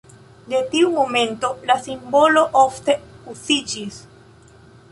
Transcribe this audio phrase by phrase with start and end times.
[0.51, 2.95] De tiu momento la simbolo ofte
[3.35, 4.01] uziĝis.